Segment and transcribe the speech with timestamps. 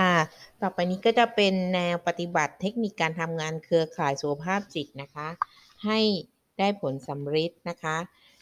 [0.00, 0.16] ค่ะ
[0.62, 5.28] ต่อไปนี้ก็จะเป็นแนวปฏิบัติเทคนิคการทำงานเครือข่ายสุขภาพจิตนะคะ
[5.84, 6.00] ให้
[6.58, 7.96] ได้ผลสำเร็จนะคะ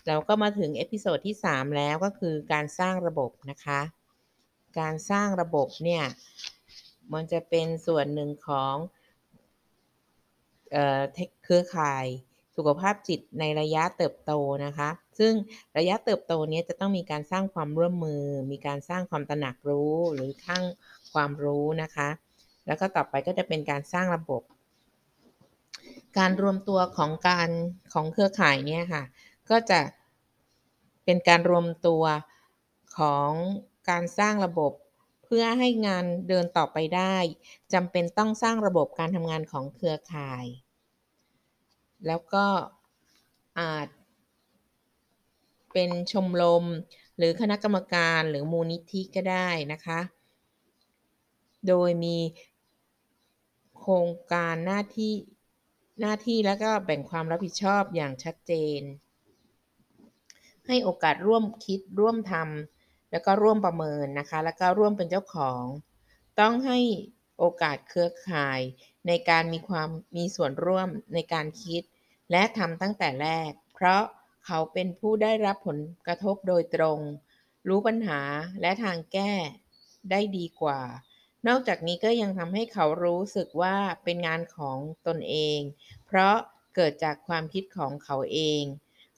[0.06, 3.80] เราก็มาถึง episode ที่ 3 แล้วก็คือการสร้างระบบนะคะ
[4.80, 6.04] การสร้างระบบเนี่ย
[7.12, 8.74] มันจะเป็นส่วนหนึ่งของ
[10.72, 10.76] เอ
[11.44, 12.06] เครือข่าย
[12.56, 14.32] สุขภาพจิตในระยะเติบโต
[14.64, 15.32] นะคะ ซึ่ง
[15.78, 18.22] ระยะเติบโตนี้จะต้องมีการสร้างความร่วมมือ
[18.52, 20.62] มีการสร้างความตระหนักรู้หรือทั้ง
[21.12, 22.08] ความรู้นะคะ
[22.66, 24.42] แล้วก็ต่อไปก็จะเป็นการสร้างระบบ
[26.18, 27.48] การรวมตัวของการ
[27.92, 29.02] ของเครือข่ายเนี่ยค่ะ
[29.50, 29.80] ก็จะ
[31.04, 32.02] เป็นการรวมตัว
[32.98, 33.30] ของ
[33.90, 34.72] การสร้างระบบ
[35.24, 37.16] เพื่อให้งานเดินต่อไปได้
[37.72, 40.44] จำเป็นต้องสร้างระบบการทำงานของเครือข่าย
[42.06, 42.46] แล้วก็
[43.60, 43.88] อาจ
[45.72, 46.64] เป็นชมรม
[47.16, 50.00] หรือคณะกรรมการหรือมูลนิธิก็ได้นะคะ
[51.68, 52.18] โดยมี
[53.78, 55.14] โครงการหน้าที่
[56.00, 58.80] หน้าที่แล้วก็แบ่งความรับผิดชอบอย่างชัดเจน
[60.66, 65.62] ให้โอกาสร่วมคิดร่วมทำแล้วก็ร่วมประเมินนะคะ แล้วก็ร่วมเป็นเจ้าของ
[66.40, 66.78] ต้องให้
[67.38, 68.60] โอกาสเครือข่าย
[69.06, 71.82] ในการมีความมีส่วนร่วมในการคิด
[72.32, 74.02] และทำตั้งแต่แรก เพราะ
[74.46, 76.98] เขาเป็นผู้ได้รับผลกระทบโดยตรง
[77.68, 78.20] รู้ปัญหา
[78.60, 79.32] และทางแก้
[80.10, 80.80] ได้ดีกว่า
[81.48, 85.60] นอกจากนี้ก็ยังทำให้เขารู้สึกว่าเป็นงานของตนเอง
[86.06, 86.36] เพราะ
[86.74, 88.62] เกิดจากความคิดของเขาเอง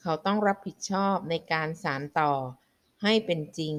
[0.01, 2.33] เขาต้องรับผิดชอบในการสานต่อ
[3.03, 3.75] ให้เป็นจริง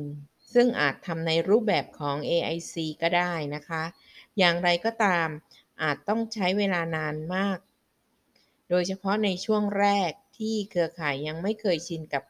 [0.54, 3.82] ซึ่งอาจทำในรูปแบบของ AIC ก็ได้นะคะ
[4.38, 5.28] อย่างไรก็ตาม
[5.82, 7.58] อาจต้องใช้เวลานานมาก
[8.70, 12.22] โดยเฉพาะในช่วงแรกที่เครือข่ายยังไม่เคยชินกับ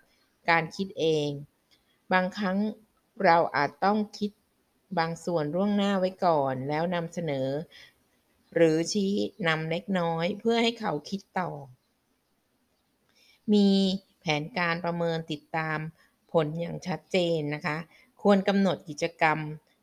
[0.51, 1.31] การคิดเอง
[2.12, 2.59] บางครั้ง
[3.25, 4.31] เราอาจต้องคิด
[4.98, 7.48] บางส่วนร่วงหน้าไว้ก่อนแล้วนำเสนอ
[8.55, 9.12] หรือชี้
[9.48, 11.51] นำเล็กน้อยเพื่อให้เขาคิดต่อ
[13.53, 13.69] มี
[14.21, 15.78] แผนการประเมินติดตาม
[16.32, 17.77] ผลอย่างชัดเจนนะคะ
[18.22, 19.38] ควรกำหนดกิจกรรม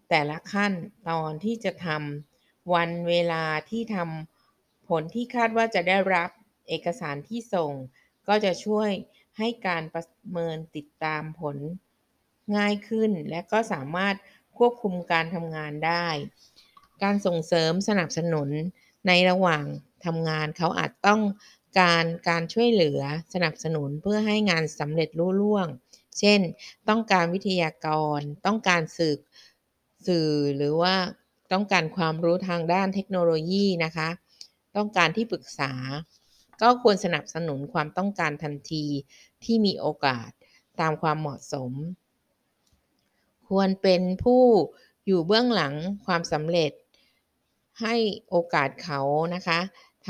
[0.09, 0.73] แต่ละขั้น
[1.09, 6.29] ตอนที่จะทำวันเวลาที่ทำผลที่คาดว่าจะได้รับ
[6.68, 7.74] เอกสารที่ส่ง
[8.28, 8.90] ก็จะช่วย
[9.38, 11.57] ให้การประเมินติดตามผล
[12.57, 14.16] ง่ายขึ้น และก็สามารถ
[14.57, 16.07] ควบคุมการทำงานได้
[17.03, 18.50] การส่งเสริมสนับสนุน
[19.07, 19.66] ในระหว่าง
[20.06, 21.22] ทำงานเขาอาจต้อง
[21.79, 23.02] การการช่วยเหลือ
[23.34, 25.68] สนับสนุนเพื่อให้งานสำเร็จรุ่ล่วง
[26.19, 26.40] เช่น
[26.90, 27.88] ต้องการวิทยาก
[28.18, 29.16] ร ต้องการสื่อ
[30.07, 30.96] สื่อหรือว่า
[31.53, 34.09] ต้องการความรู้ทางด้านเทคโนโลยีนะคะ
[34.78, 35.72] ต้องการที่ปรึกษา
[36.63, 38.85] ก็ควรสนับสนุนความต้องการทันที
[39.44, 40.29] ที่มีโอกาส
[40.81, 41.72] ตามความเหมาะสม
[43.47, 44.44] ควรเป็นผู้
[45.06, 45.73] อยู่เบื้องหลัง
[46.06, 46.72] ความสำเร็จ
[47.81, 47.96] ให้
[48.29, 49.02] โอกาสเขา
[49.35, 49.59] นะคะ
[50.07, 50.09] ท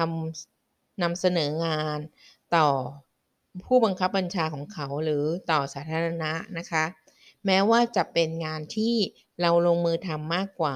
[0.50, 2.00] ำนำเสนองาน
[2.56, 2.68] ต่อ
[3.66, 6.84] ผู้บังคับบัญชาของเขาหรือต่อสาธารณะนะคะ
[7.46, 8.96] แม้ว่าจะเป็นงานที่
[9.42, 10.76] เราลงมือทำมากกว่า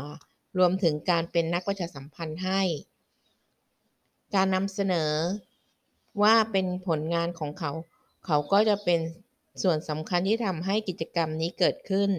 [0.57, 2.61] รวมถึงการเป็นนักประชาสัมพันธ์ให้
[4.35, 5.11] การนำเสนอ
[6.21, 7.71] ว่าเป็นผลงานของเขา
[8.25, 8.99] เขาก็จะเป็น
[9.63, 12.11] ส่วนสำคัญที่ทำให้กิจกรรมนี้เกิดขึ้น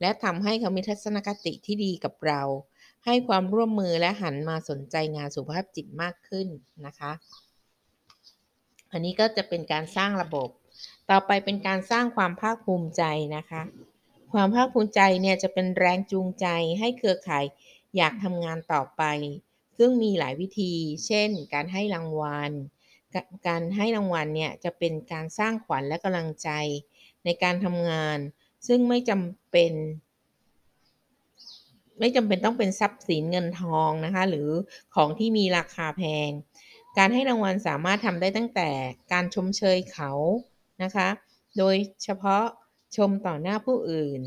[0.00, 2.42] และทำให้เขามีทัศนคติที่ดีกับเรา
[3.04, 6.48] ให้ความร่วมมือและหันมาสนใจงานสุขภาพจิตมากขึ้น
[6.86, 7.12] นะคะ
[8.92, 10.48] อันนี้ก็จะเป็นการสร้างระบบ
[11.10, 13.02] ต่อไปเป็นการสร้างความภาคภูมิใจ
[13.36, 13.62] นะคะ
[14.32, 16.46] ความภาคภูมิใจเนี่ยจะเป็นแรงจูงใจ
[16.78, 17.44] ให้เครือข่าย
[17.96, 19.02] อยากทำงานต่อไป
[19.78, 20.72] ซึ่งมีหลายวิธี
[21.06, 22.52] เช่น การให้รางวัล
[23.48, 26.50] การให้รางวัลเนี่ยจะเป็นการสร้างขวัญและกำลังใจ
[27.24, 28.18] ในการทำงาน
[28.66, 29.72] ซึ่งไม่จำเป็น
[32.00, 34.48] ไม่จำเป็นต้องเป็นทรัพย์สินเงินทองนะคะ หรือ
[34.94, 36.30] ของที่มีราคาแพง
[36.98, 38.70] การให้รางวัลสามารถทำได้ตั้งแต่
[39.12, 40.12] การชมเชยเขา
[40.82, 41.08] นะคะ
[41.58, 42.44] โดยเฉพาะ
[42.96, 44.20] ชมต่อหน้าผู้อื่น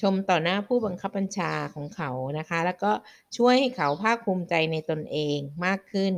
[0.00, 2.92] ชมต่อหน้าผู้บังคับบัญชาของเขานะคะ แล้วก็
[3.36, 6.14] ช่วยให้เขาภาคภูมิใจในตนเองมากขึ้น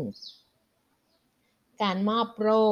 [1.83, 2.65] การมอบโล่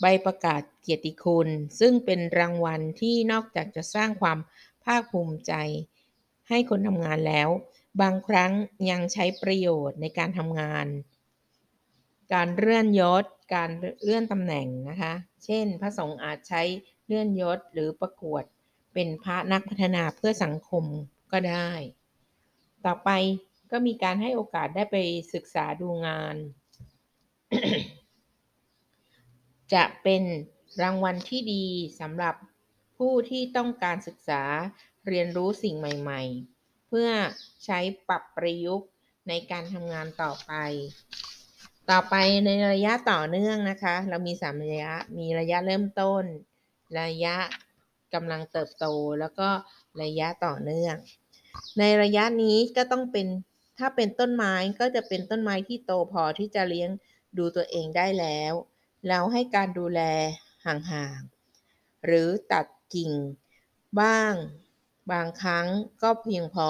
[0.00, 1.48] ใบประกาศเกียรติคุณ
[1.80, 4.38] ซึ่งเป็นรางวัลที่นอกจากจะสร้างความ
[4.84, 5.52] ภาคภูมิใจ
[6.48, 7.48] ให้คนทำงานแล้ว
[8.00, 8.52] บางครั้ง
[8.90, 10.86] ยังใช้ประโยชน์ในการทำงาน
[12.32, 13.24] การเลื่อนยศ
[13.54, 13.70] การ
[14.02, 15.14] เลื่อนตำแหน่งนะคะ
[15.44, 16.62] เช่น พระสงฆ์อาจใช้
[17.06, 18.44] เลื่อนยศหรือประกวด
[18.94, 20.84] เป็นพระนักพัฒนาเพื่อสังคม
[21.32, 21.70] ก็ได้
[22.84, 23.10] ต่อไป
[23.70, 24.96] ก็มีการให้โอกาสได้ไป
[25.34, 26.36] ศึกษาดูงาน
[29.74, 30.22] จะเป็น
[30.82, 31.64] รางวัลที่ดี
[32.00, 32.34] สำหรับ
[32.98, 34.42] ผู้ที่ต้องการศึกษา
[35.06, 37.08] เรียนรู้สิ่งใหม่ๆ เพื่อ
[37.64, 37.78] ใช้
[38.08, 38.88] ปรับประยุกต์
[39.28, 40.52] ในการทำงานต่อไป
[41.90, 42.14] ต่อไป
[42.44, 46.24] ในระยะต่อเนื่องนะคะ เรามีสามระยะ มีระยะเริ่มต้น
[47.00, 47.36] ระยะ
[48.14, 48.86] กำลังเติบโต
[49.20, 49.48] แล้วก็
[50.02, 50.94] ระยะต่อเนื่อง
[51.78, 53.26] ในระยะนี้ก็ต้องเป็น
[53.78, 56.90] ถ้าเป็นต้นไม้ก็จะเป็นต้นไม้ที่โตพอที่จะเลี้ยง
[57.38, 58.52] ดูตัวเองได้แล้ว
[59.08, 60.00] แล้วให้การดูแล
[60.66, 63.12] ห่างๆ หรือตัดกิ่ง
[64.00, 64.34] บ้าง
[65.12, 65.66] บางครั้ง
[66.02, 66.68] ก็เพียงพอ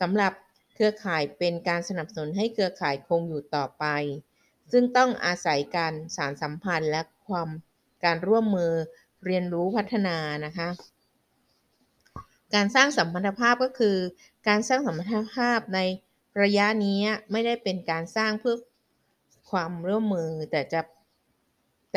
[0.00, 0.32] สำหรับ
[0.74, 3.84] เครือข่ายเป็นการสนับสนุนให้เครือข่ายคงอยู่ต่อไป
[4.72, 7.48] ซึ่งต้องอาศัยการสารสัมพันธ์และความ
[8.04, 8.72] การร่วมมือ
[9.26, 10.16] เรียนรู้พัฒนา
[10.46, 10.68] นะคะ
[12.54, 13.96] การสร้างสัมพันธภาพก็คือ
[14.48, 15.80] การสร้างสัมพันธภาพใน
[16.42, 16.98] ระยะนี้
[17.30, 18.56] ไม่ได้เป็นการสร้างเพื่อ
[19.50, 20.80] ความร่วมมือแต่จะ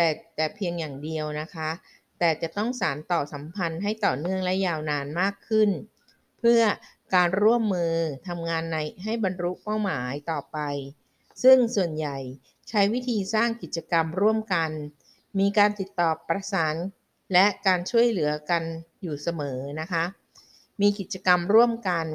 [0.02, 1.70] แต่แต่เพียงอย่างเดียวนะคะ
[2.20, 5.70] แต่จะต้องสารต่อสัมพันธ์ให้ต่อเนื่องและยาวนานมากขึ้น
[6.40, 6.62] เพื่อ
[7.16, 7.94] การร่วมมือ
[8.28, 10.60] ทำงานในให้บรรลุเป้าหมายต่อไป
[11.44, 12.18] ซึ่งส่วนใหญ่
[12.70, 14.72] ใช้วิธีสร้างกิจกรรมร่วมกัน
[15.40, 16.76] มีการติดต่อประสาน
[17.34, 18.64] และการช่วยเหลือกัน
[19.02, 20.04] อยู่เสมอนะคะ
[20.82, 22.08] มีกิจกรรมร่วมกัน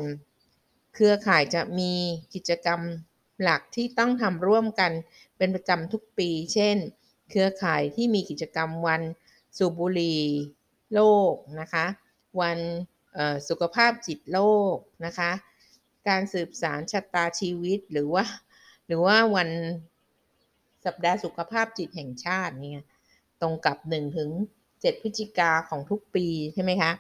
[0.95, 1.93] เครือข่ายจะมี
[2.35, 2.81] กิจกรรม
[3.43, 4.93] หลักที่ต้องทำร่วมกัน
[5.39, 6.77] เป็นประจำทุกปี เช่น
[7.31, 9.03] เครือข่ายที่มีกิจกรรมวัน
[9.57, 10.23] สูบบุหรี่
[10.95, 11.01] โล
[11.33, 11.87] กนะคะ
[12.41, 12.59] วัน
[13.49, 14.41] สุขภาพจิตโล
[14.75, 14.77] ก
[15.07, 15.31] นะคะ
[16.09, 18.25] การสืบสารชะตาชีวิตหรือว่า
[18.87, 19.51] หรือว่าวัน
[20.85, 22.81] สัปดาห์สุขภาพจิตแห่งชาติเนี่ย
[23.41, 24.31] ตรงกับ1ถึง
[24.67, 26.93] 7พฤศจิกาของทุกปีใช่ไหมคะ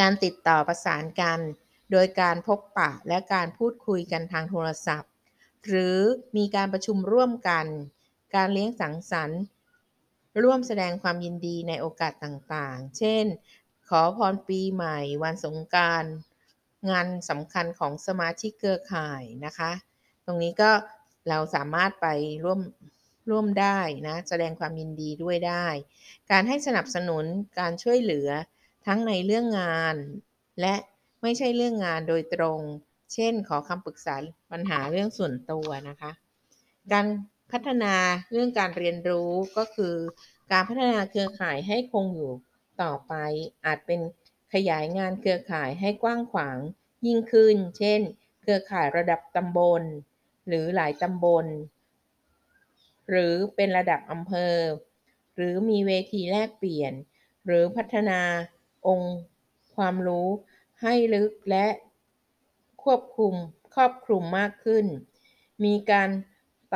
[0.00, 1.38] การติดต่อประสานกัน
[1.92, 5.12] โดยการพบปะและการพูดคุยกันทางโทรศัพท์
[5.66, 5.98] หรือ
[6.36, 7.66] มีการประชุมร่วมกัน
[8.34, 9.40] การเลี้ยงสังสรรค์
[10.42, 13.24] ร่วมแสดงความยินดีในโอกาสต่างๆ เช่น
[13.88, 16.04] ขอพรปีใหม่ วันสงการ
[16.90, 19.72] งานสำคัญของสมาชิกเครือข่ายนะคะ
[20.24, 20.70] ตรงนี้ก็
[21.28, 22.06] เราสามารถไป
[22.44, 22.60] ร่วม
[23.30, 25.66] ร่วมได้นะแสดงความยินดีด้วยได้
[26.30, 27.24] การให้สนับสนุน
[27.60, 28.28] การช่วยเหลือ
[28.86, 29.96] ทั้งในเรื่องงาน
[30.60, 30.74] และ
[31.22, 32.60] ไม่ใช่เรื่องงานโดยตรง
[33.14, 34.16] เช่น ขอคำปรึกษา
[34.52, 36.12] ปัญหาเรื่องส่วนตัวนะคะ
[36.92, 37.06] การ
[37.52, 37.94] พัฒนา
[38.32, 39.96] เรื่องการเรียนรู้ก็คือ
[40.52, 42.32] การพัฒนาเครือข่ายให้คงอยู่
[42.82, 43.14] ต่อไป
[43.64, 44.00] อาจเป็น
[44.54, 46.58] ขยายงานเครือข่ายให้กว้างขวาง
[47.06, 48.00] ยิ่งขึ้น เช่น
[48.40, 49.82] เครือข่ายระดับตำบล
[50.48, 51.46] หรือหลายตำบล
[53.10, 54.56] หรือเป็นระดับอำเภอ
[55.36, 56.92] หรือมีเวทีแลกเปลี่ยน
[57.46, 58.20] หรือพัฒนา
[58.86, 59.16] องค์
[59.76, 60.28] ความรู้
[60.82, 61.66] ให้ลึกและ
[62.82, 63.34] ควบคุม
[63.74, 64.86] ครอบคลุมมากขึ้น
[65.64, 66.10] มีการ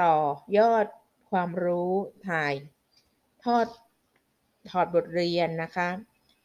[0.01, 0.15] ต่อ
[0.59, 0.87] ยอด
[1.31, 1.93] ความรู้
[2.29, 2.53] ถ่าย
[3.45, 3.67] ทอด
[4.71, 5.89] ถอดบทเรียนนะคะ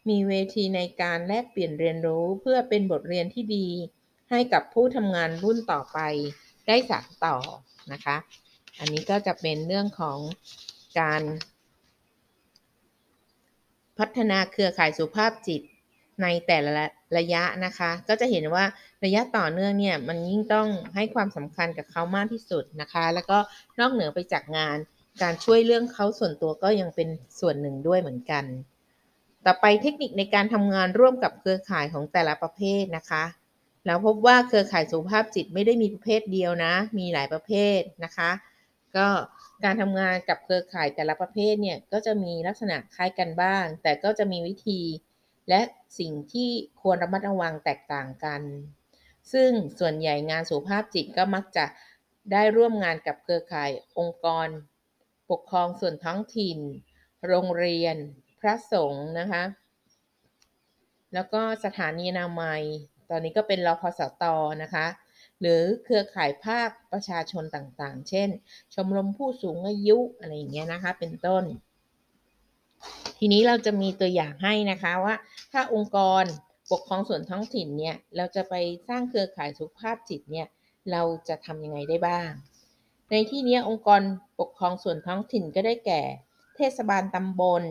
[0.08, 3.68] มีเวทีในการแลกเปลี่ยนเรียนรู้เพื่อเป็นบทเรียนที่ดี
[4.30, 5.98] ให้กับผู้ทำงานรุ่นต่อไป
[6.66, 7.36] ได้สานต่อ
[7.92, 8.16] นะคะ
[8.78, 10.18] อันนี้ก็จะเป็นเรื่องของ
[11.00, 11.22] การ
[13.98, 15.62] พัฒนาเครือข่ายสุภาพจิต
[16.22, 16.84] ในแต่ละ
[17.18, 18.64] ระยะนะคะ ก็จะเห็นว่า
[19.04, 23.38] ระยะต่อเนื่องเนี่ยมันยิ่งต้องให้ความสำคัญกับเขามากที่สุดนะคะ แล้วก็
[23.78, 24.76] นอกเหนือไปจากงาน
[25.22, 27.08] การช่วยเรื่องเขาส่วนตัวก็ยังเป็น
[27.40, 28.44] ส่วนหนึ่งด้วยเหมือนกัน
[29.46, 33.24] ต่อไปเทคนิคในการทำงานร่วมกับเครือข่ายของแต่ละประเภทนะคะ
[33.86, 38.30] แล้วพบว่าเครือข่ายสุขภาพจิตไม่ได้มีประเภทเดียวนะ มีหลายประเภทนะคะ
[38.96, 39.06] ก็
[39.64, 44.80] การทำงานกับเครือข่ายแต่ละประเภทเนี่ยก็จะมีลักษณะคล้ายกันบ้าง แต่ก็จะมีวิธี
[45.48, 45.62] และ
[45.98, 48.42] สิ่งที่ควรระมัดระวังแตกต่างกัน
[49.32, 51.66] ซึ่งส่วนใหญ่งานสุขภาพจิตก็มักจะ
[52.32, 54.48] ได้ร่วมงานกับเครือข่ายองค์กร
[55.30, 56.58] ปกครองส่วนท้องถิ่น
[57.26, 57.96] โรงเรียน
[58.40, 59.44] พระสงฆ์นะคะ
[61.14, 62.62] แล้วก็สถานีนามัย
[63.10, 64.24] ตอนนี้ก็เป็นรพสต
[64.62, 64.86] นะคะ
[65.40, 68.28] หรือเครือข่ายภาคประชาชนต่างๆ เช่น
[68.74, 71.44] ชมรมผู้สูงอายุอะไรอย่างเงี้ยนะคะ เป็นต้น
[73.18, 75.14] ทีนี้เราจะมีตัวอย่างให้นะคะว่า
[75.52, 76.24] ถ้าองค์กร
[76.70, 78.54] ปกครองส่วนท้องถิ่นเนี่ยเราจะไป
[78.88, 80.46] สร้างเครือข่ายสุขภาพจิตเนี่ย
[80.90, 82.30] เราจะทำยังไงได้บ้าง
[83.10, 84.00] ในที่นี้องค์กร
[84.40, 86.02] ปกครองส่วนท้องถิ่นก็ได้แก่
[86.56, 87.62] เทศบาลตำบล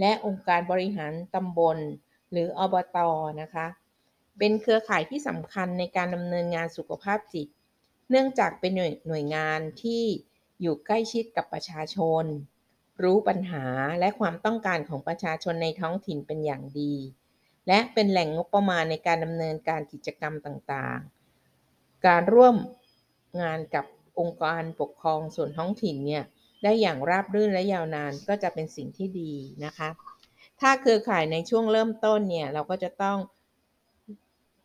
[0.00, 1.78] และองค์การบริหารตำบล
[2.30, 2.98] หรืออบต
[3.40, 3.66] นะคะ
[4.38, 7.48] เป็นเครือข่ายที่สำคัญในการดำเนินงานสุขภาพจิต
[8.10, 10.02] เนื่องจากเป็นหน่วยหน่วยงานที่
[10.60, 12.24] อยู่ใกล้ชิดกับประชาชน
[13.02, 13.64] รู้ปัญหา
[14.00, 16.94] และความต้องการของประชาชนในท้องถิ่นเป็นอย่างดี
[17.68, 22.54] และเป็นแหล่งงบประมาณในการดำเนินการกิจกรรมต่างๆ การร่วม
[23.42, 23.84] งานกับ
[24.18, 26.24] องค์การปกครองส่วนท้องถิ่นเนี่ย
[26.62, 29.32] ได้อย่างราบรื่นและยาวนานก็จะเป็นสิ่งที่ดี
[29.64, 29.88] นะคะ
[30.60, 33.18] ถ้าเครือข่ายในช่วงเริ่มต้นเนี่ยเราก็จะต้อง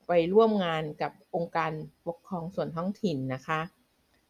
[0.08, 1.72] ไปร่วมงานกับองค์การ
[2.08, 3.62] ปกครองส่วนท้องถิ่นนะคะ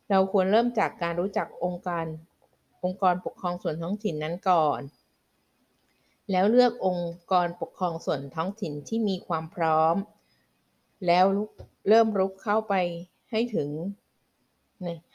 [0.09, 2.05] เราควรเริ่มจากการรู้จักองค์การ
[2.83, 4.81] องค์กรปกครองส่วนท้องถิ่นนั้นก่อน
[6.31, 9.95] แล้วเลือกองค์กรปกครองส่วนท้องถิ่นที่มีความพร้อม
[11.07, 11.25] แล้ว
[11.87, 12.73] เริ่มรุกเข้าไป
[13.31, 13.69] ให้ถึง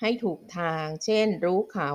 [0.00, 1.90] ให้ถูกทาง เช่น รู้เขา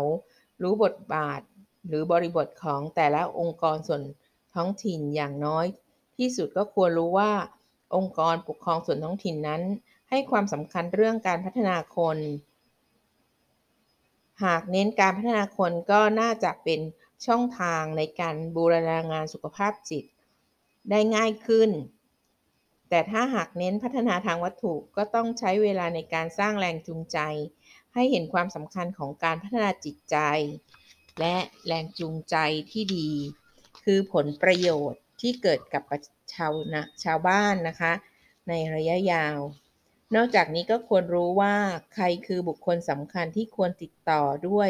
[0.61, 1.41] รู้บทบาท
[1.87, 4.03] หรือบริบทของแต่ละองค์กรส่วน
[4.55, 5.65] ท้องถิ่นอย่างน้อย
[6.17, 7.31] ที่สุดก็ควรรู้ว่า
[7.95, 9.61] องค์กรปกครองส่วนท้องถิ่นนั้น
[10.09, 12.17] ให้ความสำคัญเรื่องการพัฒนาคน
[14.43, 16.79] หากเน้นการพัฒนาคนก็น่าจะเป็น
[17.25, 20.05] ช่องทางในการบูรณางานสุขภาพจิต
[20.89, 21.69] ได้ง่ายขึ้น
[22.89, 27.19] แต่ถ้าหากเน้นพัฒนาทางวัตถุก็ต้องใช้เวลาในการสร้างแรงจูงใจ
[27.93, 30.17] ให้เห็นความสำคัญของการพัฒนาจิตใจ
[31.19, 31.35] และ
[31.65, 32.35] แรงจูงใจ
[32.71, 33.09] ที่ดี
[33.83, 35.83] คือผลประโยชน์ที่เกิดกับ
[36.33, 37.93] ชาวนะชาวบ้านนะคะ
[38.49, 39.37] ในระยะยาว
[40.15, 41.55] นอกจากนี้ก็ควรรู้ว่า
[41.93, 44.69] ใครคือบุคคลสำคัญที่ควรติดต่อด้วย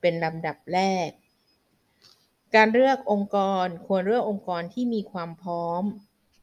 [0.00, 1.08] เป็นลำดับแรก
[2.54, 5.82] การเลือกองค์กรควรเลือกองค์กรที่มีความพร้อม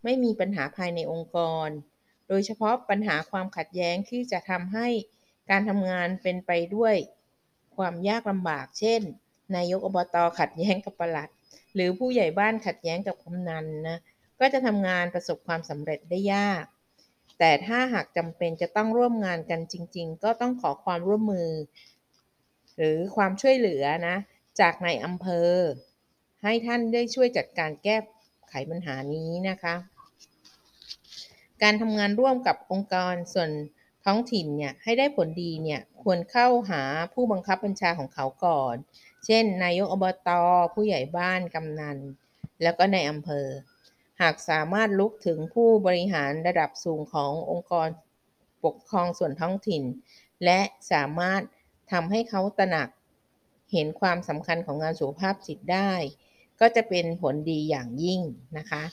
[0.04, 1.70] ไม่มีปัญหาภายในองค์กร
[2.28, 4.88] โดยเฉพาะปัญหาความขัดแย้งที่จะทำให้
[5.50, 6.96] การทำงานเป็นไปด้วย
[7.78, 9.02] ความยากลำบาก เช่น
[9.56, 11.30] นายกอบตขัดแย้งกับประหลัด
[11.76, 13.98] หรือผู้ใหญ่บ้านขัดแย้งกับกำนันนะ
[14.40, 16.64] ก็จะทำงานประสบความสำเร็จได้ยาก
[17.44, 21.50] แต่ถ้าหากจำเป็นจะต้องร่วมงานกันจริง ๆ ก็ต้องขอความร่วมมือ
[22.78, 24.18] หรือความช่วยเหลือนะ
[24.60, 25.52] จากในอำเภอ
[26.44, 27.98] ให้ท่านได้ช่วยจัดการแก้
[28.50, 29.76] ไขปัญหานี้นะคะ
[31.64, 33.50] การทำงานร่วมกับองค์กรส่วน
[34.06, 36.82] ท้องถิ่นเนี่ยให้ได้ผลดีเนี่ยควรเข้าหา
[37.14, 38.76] ผู้บังคับบัญชาของเขาก่อน
[39.26, 40.30] เช่น นายกอบต
[40.74, 41.98] ผู้ใหญ่บ้านกำนัน
[42.64, 43.48] แล้วก็ในอำเภอ
[44.22, 47.88] หากสามารถลุกถึงผู้บริหารระดับสูงขององค์กร
[48.66, 49.84] ปกครองส่วนท้องถิ่น
[50.46, 50.60] และ
[50.92, 51.42] สามารถ
[51.92, 52.90] ทำให้เขาตระหนัก
[53.72, 55.92] เห็นความสำคัญของงานสุขภาพจิตได้
[56.60, 58.22] ก็จะเป็นผลดีอย่างยิ่ง
[58.58, 58.84] นะคะ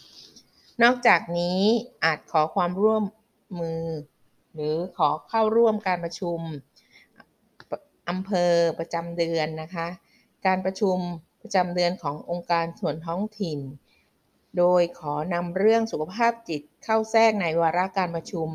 [0.82, 1.60] นอกจากนี้
[2.04, 3.02] อาจขอความร่วม
[3.60, 3.84] มือ
[4.54, 6.38] หรือขอเข้าร่วมการประชุม
[8.08, 9.86] อำเภอประจำเดือนนะคะ
[10.46, 10.96] การประชุม
[11.42, 13.58] ประจำเดือนขององค์การส่วนท้องถิ่น
[14.56, 18.50] โดยขอนำเรื่องสุขภาพจิตเข้าแทรกในวาระการประชุม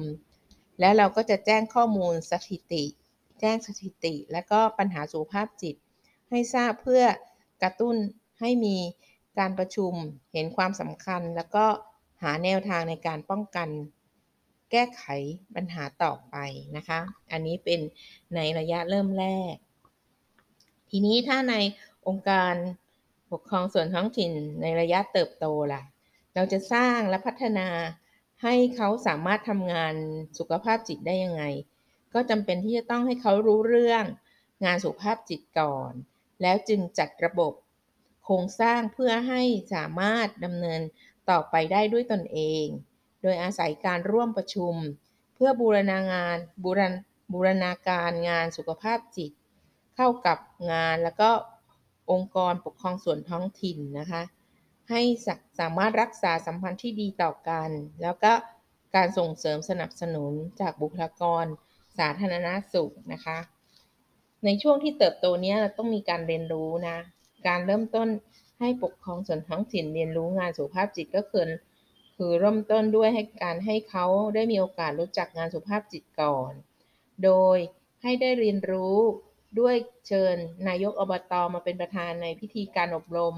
[0.79, 2.83] และเราก็จะแจ้งข้อมูลสถิติ
[3.39, 5.75] แจ้งสถิติ และก็ปัญหาสุขภาพจิต
[6.29, 7.03] ให้ทราบเพื่อ
[7.63, 7.95] กระตุ้น
[8.39, 8.77] ให้มี
[9.39, 9.93] การประชุม
[10.33, 11.65] เห็นความสำคัญ แล้วก็
[12.23, 13.69] หาแนวทางในการป้องกัน
[14.71, 15.03] แก้ไข
[15.55, 16.35] ปัญหาต่อไป
[16.77, 16.99] นะคะ
[17.31, 17.79] อันนี้เป็น
[18.35, 19.55] ในระยะเริ่มแรก
[20.89, 21.55] ทีนี้ถ้าใน
[22.07, 22.53] องค์การ
[23.33, 25.81] ปกครองส่วนท้องถิ่นในระยะเติบโตล่ะ
[26.35, 27.67] เราจะสร้างและพัฒนา
[28.43, 29.95] ให้เขาสามารถทำงาน
[30.37, 31.43] สุขภาพจิตได้ยังไง
[32.13, 34.05] ก็จำเป็นที่จะต้องให้เขารู้เรื่อง
[34.65, 35.91] งานสุขภาพจิตก่อน
[36.41, 37.53] แล้วจึงจัดระบบ
[38.23, 39.41] โครงสร้างเพื่อให้
[39.73, 40.81] สามารถดำเนิน
[41.29, 42.65] ต่อไปได้ด้วยตนเอง
[43.21, 44.75] โดยอาศัยการร่วมประชุม
[45.35, 46.95] เพื่อบูรณางานบูรณ
[47.33, 49.31] บูรณาการงานสุขภาพจิต
[49.95, 50.37] เข้ากับ
[50.71, 51.29] งานแล้วก็
[52.11, 54.23] องค์กรปกครองส่วนท้องถิ่นนะคะ
[54.89, 55.01] ให้
[55.59, 57.69] สามารถรักษาสัมพันธ์ที่ดีต่อกัน
[58.01, 58.33] แล้วก็
[58.95, 61.45] การส่งเสริมสนับสนุนจากบุคลากร
[61.97, 63.37] สาธารณสุขนะคะ
[64.45, 66.97] ในช่วงที่เติบโตนี้เราต้องมีการเรียนรู้นะ
[67.47, 68.07] การเริ่มต้น
[68.59, 71.49] ให้ปกครองส่วนท้องถิ่นเรียนรู้งานสุขภาพจิตก็คือ
[72.15, 74.05] คือเริ่มต้นด้วยให้การให้เขา
[74.35, 76.51] ได้มีโอกาสรู้จักงานสุขภาพจิตก่อน
[77.23, 77.57] โดย
[78.03, 78.97] ให้ได้เรียนรู้
[79.59, 79.75] ด้วย
[80.07, 80.35] เชิญ
[80.67, 83.35] นายกอบตมาเป็นประธานในพิธีการอบรม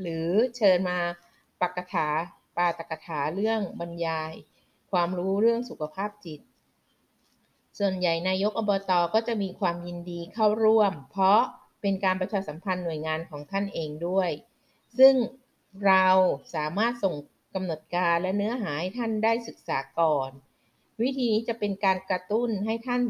[0.00, 0.98] หรือเชิญมา
[1.60, 2.08] ปักถา
[2.56, 4.32] ปาตกถาเรื่องบรรยาย
[4.90, 6.40] ความรู้เรื่องสุขภาพจิต
[7.78, 11.40] ส่วนใหญ่นายกอบตก็จะมีความยินดีเข้าร่วม เพราะ
[11.80, 14.30] เป็นการประชาสัมพันธ์หน่วยงานของท่านเองด้วย
[14.98, 15.14] ซึ่ง
[15.86, 16.06] เรา
[16.54, 17.14] สามารถส่ง
[17.54, 20.30] กำหนดการและเนื้อหาให้ท่านได้ศึกษาก่อน
[21.02, 23.02] วิธีนี้จะเป็นการกระตุ้นให้ท่าน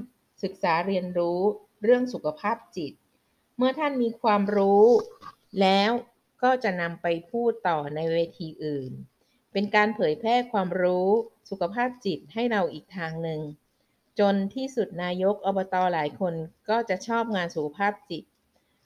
[0.43, 1.41] ศึกษาเรียนรู้
[1.83, 2.93] เรื่องสุขภาพจิต
[3.57, 4.87] เมื่อท่านมีความรู้
[5.61, 5.91] แล้ว
[6.43, 8.93] ก็จะนำไปพูดต่อในเวทีอื่น
[9.53, 11.09] เป็นการเผยแพร่ความรู้
[11.51, 13.41] สุขภาพจิตให้เราอีกทางหนึ่ง
[14.19, 16.35] จนที่สุดนายกอบตอหลายคน
[16.69, 18.25] ก็จะชอบงานสุขภาพจิต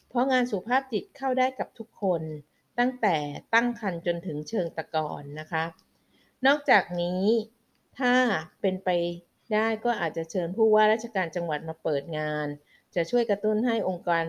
[0.09, 2.23] เพราะงานสุขภาพจิตเข้าได้กับทุกคน
[2.79, 3.17] ตั้งแต่
[3.55, 5.65] ตั้งครรภ์จนถึงเชิงตะกอนนะคะ
[6.47, 7.23] นอกจากนี้
[7.99, 8.15] ถ้า
[8.61, 8.91] เป็นไป
[9.55, 12.49] ได้ก็อาจจะเชิญผู้ว่าราชการจังหวัดมาเปิดงาน
[12.97, 14.25] จะช่วยกระตุ้นให้องค์การ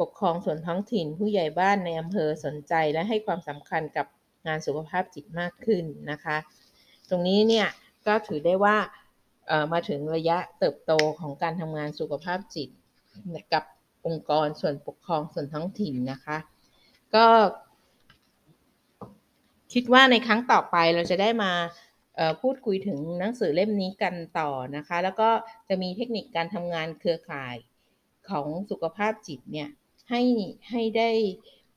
[0.00, 4.06] ปกครองส่วนท้องถิ่น ผู้ใหญ่บ้านในอำเภอสนใจและให้ความสำคัญกับ
[4.46, 6.36] งานสุขภาพจิตมากขึ้นนะคะ
[7.08, 7.66] ตรงนี้เนี่ย
[8.06, 8.76] ก็ถือได้ว่า
[9.72, 12.68] มาถึงระยะเติบโตของการทำงานสุขภาพจิต
[13.52, 13.64] กับ
[14.06, 16.36] องค์กรส่วนปกครองส่วนท้องถิ่นนะคะ
[17.14, 17.26] ก็
[19.72, 21.52] คิดว่าในครั้งต่อไปเราจะได้มา
[22.40, 25.30] พูดคุยถึงหนังสือเล่มนี้กันต่อนะคะ แล้วก็
[25.68, 27.54] จะมีเทคนิคการทำงานเครือข่าย
[28.30, 29.68] ของสุขภาพจิตเนี่ย
[30.10, 30.22] ให้
[30.70, 31.10] ให้ได้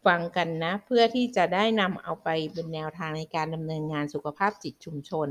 [0.05, 5.29] ฟังกันนะ เพื่อที่จะได้นำเอาไปเป็นแนวทางในการดำเนินงานสุขภาพจิตชุมชน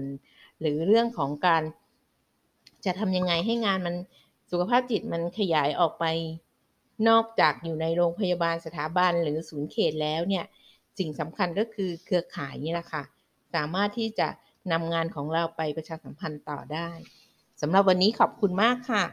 [0.61, 1.63] หรือเรื่องของการ
[2.85, 3.95] จะทำยังไงให้งานมัน
[4.51, 6.05] สุขภาพจิตมันขยายออกไป
[7.09, 10.45] นอกจากอยู่ในโรงพยาบาลสถาบันหรือศูนย์เขตแล้วเนี่ย
[10.99, 13.03] สิ่งสำคัญก็คือเครือข่ายนี่แหละค่ะ
[13.55, 14.29] สามารถที่จะ
[14.73, 16.89] นำงานของเราไปประชาสัมพันธ์ต่อได้
[17.61, 19.05] สำหรับวันนี้ขอบคุณมากค่ะ